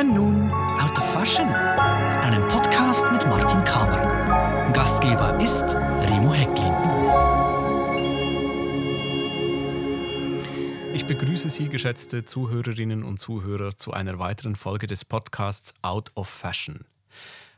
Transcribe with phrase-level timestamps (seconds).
[0.00, 4.72] hören nun Out of Fashion, einen Podcast mit Martin Kamer.
[4.72, 6.72] Gastgeber ist Remo Hecklin.
[10.94, 16.28] Ich begrüße Sie, geschätzte Zuhörerinnen und Zuhörer, zu einer weiteren Folge des Podcasts Out of
[16.28, 16.86] Fashion.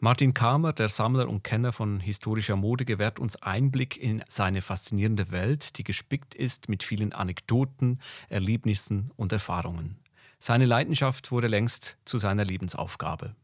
[0.00, 5.30] Martin Kamer, der Sammler und Kenner von historischer Mode, gewährt uns Einblick in seine faszinierende
[5.30, 10.03] Welt, die gespickt ist mit vielen Anekdoten, Erlebnissen und Erfahrungen.
[10.46, 13.34] Seine Leidenschaft wurde längst zu seiner Lebensaufgabe.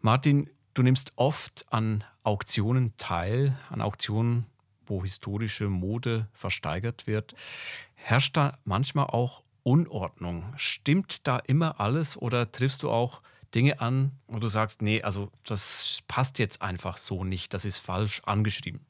[0.00, 4.46] Martin, du nimmst oft an Auktionen teil, an Auktionen,
[4.86, 7.34] wo historische Mode versteigert wird.
[7.96, 10.54] Herrscht da manchmal auch Unordnung?
[10.56, 13.20] Stimmt da immer alles oder triffst du auch
[13.52, 17.78] Dinge an, wo du sagst, nee, also das passt jetzt einfach so nicht, das ist
[17.78, 18.86] falsch angeschrieben?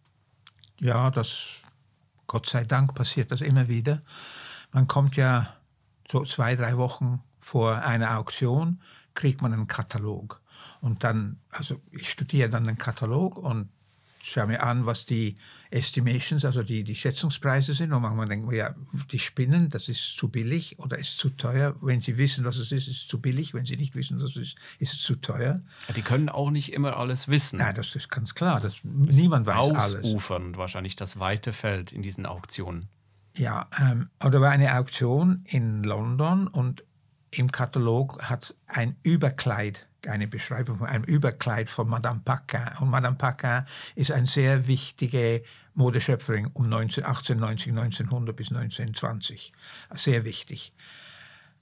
[0.78, 1.62] Ja, das,
[2.26, 4.02] Gott sei Dank, passiert das immer wieder.
[4.72, 5.56] Man kommt ja
[6.10, 8.80] so zwei, drei Wochen vor einer Auktion,
[9.14, 10.40] kriegt man einen Katalog.
[10.80, 13.68] Und dann, also ich studiere dann den Katalog und
[14.22, 15.36] schaue mir an, was die
[15.70, 17.92] Estimations, also die, die Schätzungspreise sind.
[17.92, 18.74] Und manchmal denken wir, ja,
[19.10, 21.74] die spinnen, das ist zu billig oder ist zu teuer.
[21.80, 23.54] Wenn sie wissen, was es ist, ist es zu billig.
[23.54, 25.60] Wenn sie nicht wissen, was es ist, ist es zu teuer.
[25.94, 27.58] Die können auch nicht immer alles wissen.
[27.58, 28.60] Ja, das ist ganz klar.
[28.60, 30.04] Das, niemand weiß alles.
[30.04, 32.88] Ausufern wahrscheinlich das weite Feld in diesen Auktionen.
[33.36, 36.84] Ja, ähm, oder war eine Auktion in London und
[37.30, 42.68] im Katalog hat ein Überkleid eine Beschreibung von einem Überkleid von Madame Paquin.
[42.80, 45.42] Und Madame Paquin ist eine sehr wichtige
[45.74, 49.52] Modeschöpferin um 19, 1890, 1900 bis 1920.
[49.94, 50.72] Sehr wichtig.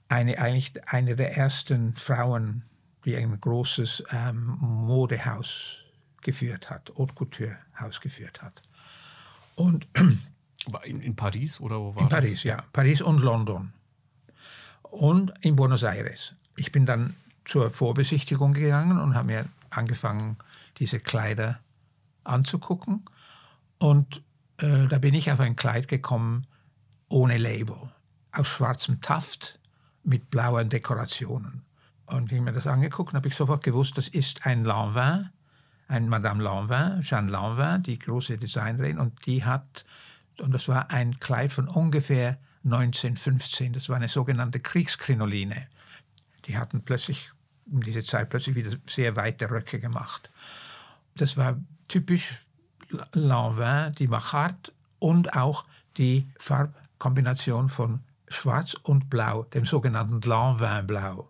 [0.09, 2.63] Eine, eigentlich eine der ersten Frauen,
[3.05, 5.79] die ein großes ähm, Modehaus
[6.21, 8.61] geführt hat, Haute Couture Haus geführt hat.
[9.55, 9.87] Und
[10.83, 12.19] in, in Paris oder wo war in das?
[12.19, 12.63] In Paris, ja.
[12.73, 13.73] Paris und London.
[14.83, 16.35] Und in Buenos Aires.
[16.55, 20.37] Ich bin dann zur Vorbesichtigung gegangen und habe mir angefangen,
[20.77, 21.59] diese Kleider
[22.23, 23.03] anzugucken.
[23.79, 24.21] Und
[24.57, 26.47] äh, da bin ich auf ein Kleid gekommen
[27.09, 27.77] ohne Label,
[28.31, 29.59] aus schwarzem Taft
[30.03, 31.63] mit blauen Dekorationen.
[32.05, 35.29] Und ich habe mir das angeguckt und habe ich sofort gewusst, das ist ein Lanvin,
[35.87, 39.85] ein Madame Lanvin, Jeanne Lanvin, die große Designerin, und die hat,
[40.39, 45.67] und das war ein Kleid von ungefähr 1915, das war eine sogenannte Kriegskrinoline.
[46.45, 47.31] Die hatten plötzlich
[47.71, 50.29] um diese Zeit plötzlich wieder sehr weite Röcke gemacht.
[51.15, 52.41] Das war typisch
[53.13, 55.65] Lanvin, die Machart und auch
[55.97, 61.29] die Farbkombination von Schwarz und Blau, dem sogenannten Lanvin-Blau.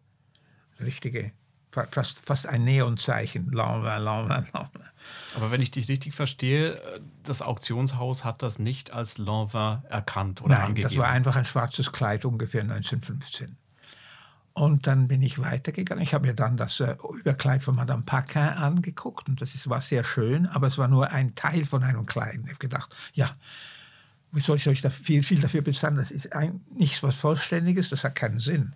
[0.79, 1.31] Richtige,
[1.73, 3.51] fast, fast ein Neonzeichen.
[3.51, 4.81] Lanvin, Lanvin, Lanvin.
[5.35, 6.81] Aber wenn ich dich richtig verstehe,
[7.23, 10.89] das Auktionshaus hat das nicht als Lanvin erkannt oder Nein, angegeben?
[10.89, 13.57] das war einfach ein schwarzes Kleid ungefähr 1915.
[14.55, 16.03] Und dann bin ich weitergegangen.
[16.03, 19.81] Ich habe mir dann das äh, Überkleid von Madame Paquin angeguckt und das ist, war
[19.81, 22.39] sehr schön, aber es war nur ein Teil von einem Kleid.
[22.43, 23.35] Ich habe gedacht, ja,
[24.31, 25.95] wie soll ich euch da viel, viel dafür bezahlen?
[25.95, 28.73] Das ist ein, nichts was Vollständiges, das hat keinen Sinn.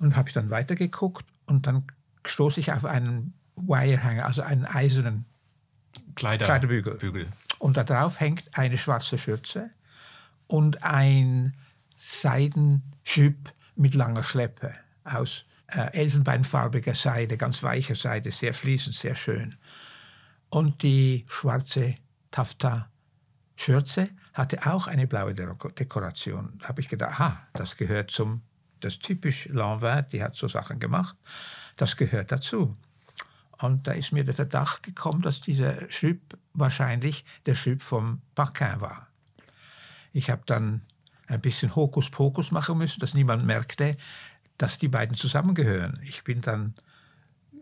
[0.00, 1.84] Und habe ich dann weitergeguckt und dann
[2.30, 5.24] stoße ich auf einen Wirehanger, also einen eisernen
[6.14, 6.94] Kleider, Kleiderbügel.
[6.94, 7.28] Bügel.
[7.58, 9.70] Und da drauf hängt eine schwarze Schürze
[10.46, 11.56] und ein
[11.96, 14.74] Seidenschüpp mit langer Schleppe
[15.04, 19.56] aus äh, elfenbeinfarbiger Seide, ganz weicher Seide, sehr fließend, sehr schön.
[20.50, 21.96] Und die schwarze
[22.30, 26.58] Tafta-Schürze hatte auch eine blaue Dekoration.
[26.60, 28.42] Da habe ich gedacht, aha, das gehört zum,
[28.80, 31.16] das typisch Lanvin, die hat so Sachen gemacht,
[31.78, 32.76] das gehört dazu.
[33.60, 38.80] Und da ist mir der Verdacht gekommen, dass dieser Schüpp wahrscheinlich der Schüpp vom Paquin
[38.80, 39.08] war.
[40.12, 40.82] Ich habe dann
[41.26, 43.96] ein bisschen Hokuspokus machen müssen, dass niemand merkte,
[44.58, 46.00] dass die beiden zusammengehören.
[46.04, 46.74] Ich bin dann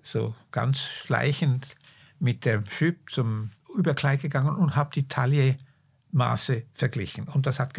[0.02, 1.74] so ganz schleichend
[2.18, 7.28] mit dem Schüpp zum Überkleid gegangen und habe die Taillemaße verglichen.
[7.28, 7.74] Und das hat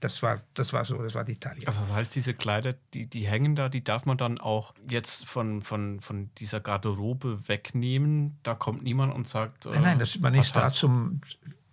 [0.00, 1.66] das war, das war so, das war die Taille.
[1.66, 5.26] Also das heißt, diese Kleider, die, die hängen da, die darf man dann auch jetzt
[5.26, 8.38] von, von, von dieser Garderobe wegnehmen.
[8.42, 9.64] Da kommt niemand und sagt.
[9.66, 11.22] Nein, nein, das, man ist da zum,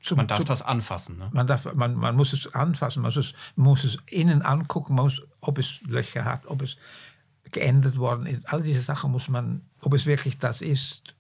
[0.01, 1.17] zum, man darf zum, das anfassen.
[1.17, 1.29] Ne?
[1.33, 5.21] Man, darf, man, man muss es anfassen, man muss es, muss es innen angucken, muss,
[5.41, 6.77] ob es Löcher hat, ob es
[7.51, 8.51] geändert worden ist.
[8.51, 11.13] All diese Sachen muss man, ob es wirklich das ist.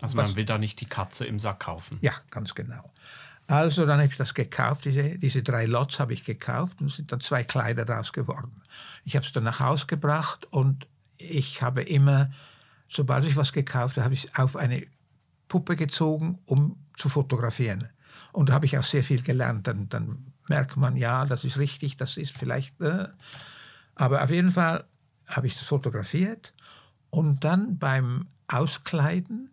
[0.00, 1.98] Also man will da nicht die Katze im Sack kaufen.
[2.02, 2.92] Ja, ganz genau.
[3.48, 7.10] Also dann habe ich das gekauft, diese, diese drei Lots habe ich gekauft und sind
[7.10, 8.62] dann zwei Kleider daraus geworden.
[9.06, 10.86] Ich habe es dann nach Hause gebracht und
[11.16, 12.30] ich habe immer,
[12.90, 14.86] sobald ich was gekauft habe, habe ich es auf eine
[15.48, 17.88] Puppe gezogen, um zu fotografieren.
[18.32, 19.66] Und da habe ich auch sehr viel gelernt.
[19.66, 22.78] Dann, dann merkt man, ja, das ist richtig, das ist vielleicht.
[22.82, 23.08] Äh.
[23.94, 24.84] Aber auf jeden Fall
[25.26, 26.52] habe ich das fotografiert
[27.08, 29.50] Und dann beim Auskleiden,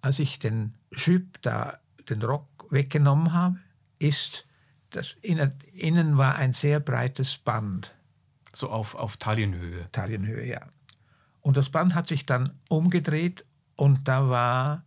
[0.00, 3.58] als ich den Jupe da, den Rock weggenommen habe,
[3.98, 4.46] ist
[4.90, 7.94] das innen, innen war ein sehr breites Band.
[8.52, 9.90] So auf, auf Taillenhöhe.
[9.92, 10.62] Taillenhöhe, ja.
[11.40, 13.44] Und das Band hat sich dann umgedreht
[13.76, 14.84] und da war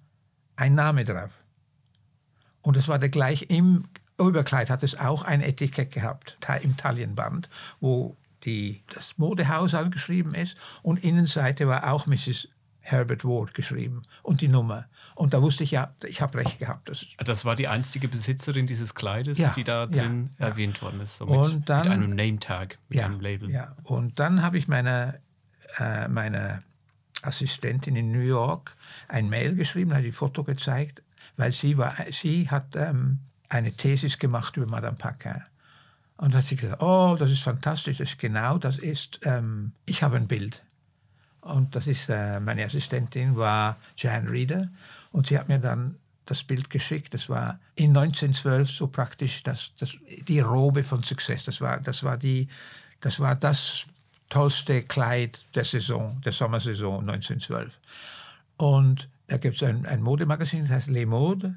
[0.55, 1.31] ein Name drauf.
[2.61, 3.85] Und es war der gleich im
[4.19, 7.49] Überkleid hat es auch ein Etikett gehabt, im Taillenband,
[7.79, 12.47] wo die, das Modehaus angeschrieben ist und Innenseite war auch Mrs.
[12.81, 14.87] Herbert Ward geschrieben und die Nummer.
[15.15, 16.89] Und da wusste ich ja, ich habe recht gehabt.
[16.89, 20.83] Das, das war die einzige Besitzerin dieses Kleides, ja, die da drin ja, erwähnt ja.
[20.83, 21.17] worden ist.
[21.17, 23.49] So mit, und dann, mit einem Name-Tag, mit einem Label.
[23.51, 25.19] Ja, und dann habe ich meiner
[25.79, 26.63] äh, meine
[27.21, 28.75] Assistentin in New York
[29.07, 31.03] ein Mail geschrieben, hat die Foto gezeigt,
[31.37, 33.19] weil sie, war, sie hat ähm,
[33.49, 35.43] eine Thesis gemacht über Madame Paquin.
[36.17, 40.03] Und hat sie gesagt, oh, das ist fantastisch, das ist genau, das ist, ähm, ich
[40.03, 40.63] habe ein Bild.
[41.41, 44.69] Und das ist, äh, meine Assistentin war Jan Reeder
[45.11, 47.13] und sie hat mir dann das Bild geschickt.
[47.13, 49.97] Das war in 1912 so praktisch das, das,
[50.27, 51.43] die Robe von Success.
[51.43, 52.47] Das war, das, war die,
[53.01, 53.87] das war das
[54.29, 57.79] tollste Kleid der Saison, der Sommersaison 1912.
[58.57, 61.51] Und da gibt es ein, ein Modemagazin, das heißt Les Modes,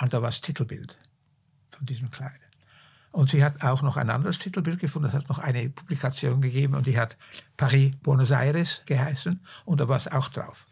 [0.00, 0.96] und da war das Titelbild
[1.70, 2.40] von diesem Kleid.
[3.12, 5.08] Und sie hat auch noch ein anderes Titelbild gefunden.
[5.08, 7.16] Es hat noch eine Publikation gegeben und die hat
[7.56, 10.66] Paris Buenos Aires geheißen und da war es auch drauf.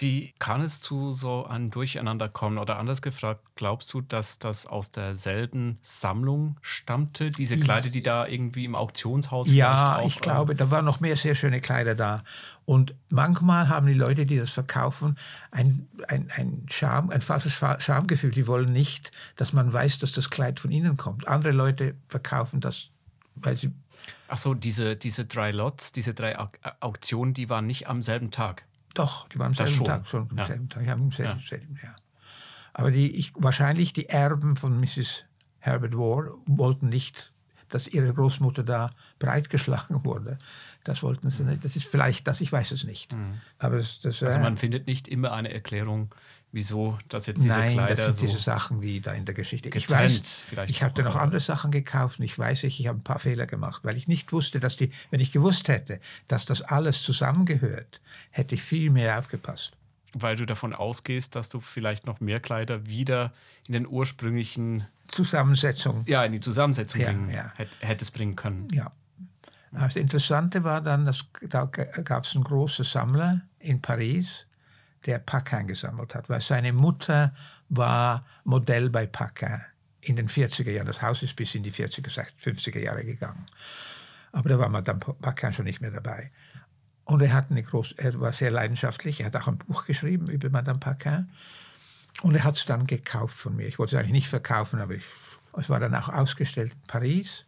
[0.00, 2.56] Wie kann es zu so einem Durcheinander kommen?
[2.56, 7.30] Oder anders gefragt, glaubst du, dass das aus derselben Sammlung stammte?
[7.30, 11.00] Diese Kleider, die da irgendwie im Auktionshaus Ja, auch, ich äh, glaube, da waren noch
[11.00, 12.24] mehr sehr schöne Kleider da.
[12.64, 15.18] Und manchmal haben die Leute, die das verkaufen,
[15.50, 18.30] ein, ein, ein, Scham, ein falsches Schamgefühl.
[18.30, 21.28] Die wollen nicht, dass man weiß, dass das Kleid von ihnen kommt.
[21.28, 22.88] Andere Leute verkaufen das,
[23.34, 23.70] weil sie.
[24.28, 26.38] Ach so, diese, diese drei Lots, diese drei
[26.80, 28.64] Auktionen, die waren nicht am selben Tag.
[28.94, 30.28] Doch, die waren am selben Tag schon.
[30.30, 30.46] Am ja.
[30.46, 30.84] selben Tag.
[30.84, 31.46] Ja, am selben, ja.
[31.46, 31.94] selben, ja.
[32.72, 35.24] Aber die, ich, wahrscheinlich die Erben von Mrs.
[35.58, 37.32] Herbert Ward wollten nicht,
[37.68, 40.38] dass ihre Großmutter da breitgeschlagen wurde.
[40.84, 41.64] Das wollten sie nicht.
[41.64, 43.12] Das ist vielleicht das, ich weiß es nicht.
[43.12, 43.40] Mhm.
[43.58, 46.14] Aber das, das, also man findet nicht immer eine Erklärung,
[46.52, 49.34] wieso das jetzt diese Nein, Kleider das sind so diese Sachen wie da in der
[49.34, 49.70] Geschichte.
[49.76, 53.04] Ich weiß, ich hatte noch andere Sachen gekauft und ich weiß, ich, ich habe ein
[53.04, 56.62] paar Fehler gemacht, weil ich nicht wusste, dass die, wenn ich gewusst hätte, dass das
[56.62, 58.00] alles zusammengehört,
[58.30, 59.72] hätte ich viel mehr aufgepasst.
[60.12, 63.32] Weil du davon ausgehst, dass du vielleicht noch mehr Kleider wieder
[63.68, 66.02] in den ursprünglichen Zusammensetzung.
[66.06, 67.52] Ja, in die Zusammensetzung ja, bringen, ja.
[67.78, 68.66] hättest bringen können.
[68.72, 68.90] Ja.
[69.70, 74.46] Das Interessante war dann, dass, da gab es einen großen Sammler in Paris,
[75.06, 77.34] der Paquin gesammelt hat, weil seine Mutter
[77.68, 79.62] war Modell bei Paquin
[80.00, 80.86] in den 40er Jahren.
[80.86, 83.46] Das Haus ist bis in die 40er, 50er Jahre gegangen.
[84.32, 86.30] Aber da war Madame Paquin schon nicht mehr dabei.
[87.04, 89.20] Und er, hat eine groß, er war sehr leidenschaftlich.
[89.20, 91.28] Er hat auch ein Buch geschrieben über Madame Paquin.
[92.22, 93.66] Und er hat es dann gekauft von mir.
[93.66, 95.04] Ich wollte es eigentlich nicht verkaufen, aber ich,
[95.56, 97.46] es war dann auch ausgestellt in Paris.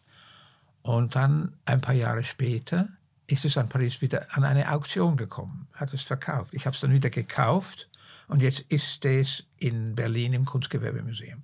[0.83, 2.89] Und dann ein paar Jahre später
[3.33, 6.53] ist es an Paris wieder an eine Auktion gekommen, hat es verkauft.
[6.53, 7.89] Ich habe es dann wieder gekauft
[8.29, 11.43] und jetzt ist es in Berlin im Kunstgewerbemuseum.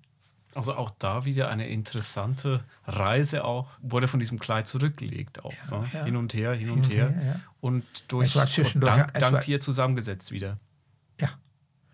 [0.55, 5.53] Also auch da wieder eine interessante Reise auch, wurde von diesem Kleid zurückgelegt auch.
[5.71, 5.89] Ja, ne?
[5.93, 6.05] ja.
[6.05, 7.11] Hin und her, hin und, hin her.
[7.11, 7.41] her ja.
[7.61, 10.59] Und durch und dank, dank dir zusammengesetzt wieder.
[11.21, 11.31] Ja,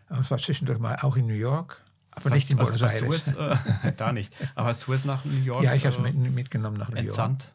[0.08, 3.34] es war zwischendurch mal auch in New York, aber hast, nicht in Buenos hast, Aires.
[3.36, 4.34] Hast es, äh, da nicht.
[4.54, 5.62] Aber hast du es nach New York?
[5.62, 7.06] Ja, ich habe es mitgenommen nach New York.
[7.06, 7.54] Entsandt?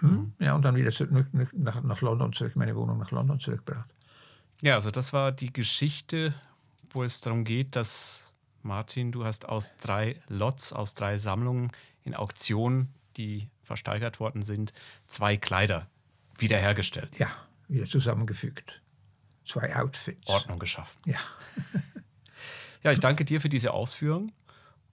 [0.00, 0.32] Hm?
[0.38, 1.10] Ja, und dann wieder zurück,
[1.52, 3.88] nach, nach London zurück, meine Wohnung nach London zurückgebracht.
[4.62, 6.34] Ja, also das war die Geschichte,
[6.90, 11.72] wo es darum geht, dass Martin, du hast aus drei Lots, aus drei Sammlungen
[12.04, 14.72] in Auktionen, die versteigert worden sind,
[15.08, 15.88] zwei Kleider
[16.38, 17.18] wiederhergestellt.
[17.18, 17.30] Ja,
[17.68, 18.82] wieder zusammengefügt.
[19.46, 20.26] Zwei Outfits.
[20.26, 20.96] Ordnung geschaffen.
[21.04, 21.18] Ja.
[22.82, 24.32] ja, ich danke dir für diese Ausführung.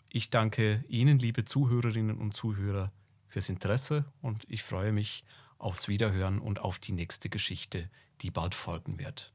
[0.10, 2.92] Ich danke Ihnen, liebe Zuhörerinnen und Zuhörer,
[3.34, 5.24] fürs Interesse und ich freue mich
[5.58, 7.90] aufs Wiederhören und auf die nächste Geschichte,
[8.22, 9.34] die bald folgen wird.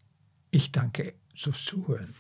[0.52, 2.14] Ich danke fürs Zuhören.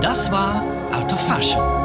[0.00, 0.62] Das war
[1.16, 1.83] Fashion